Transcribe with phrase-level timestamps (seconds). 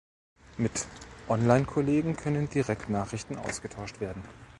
[0.57, 0.87] Mit
[1.29, 4.23] Online-Kollegen können direkt Nachrichten ausgetauscht werden.